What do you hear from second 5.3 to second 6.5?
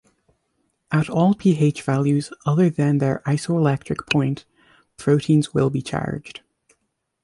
will be charged.